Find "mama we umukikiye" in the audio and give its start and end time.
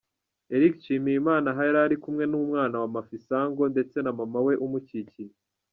4.17-5.33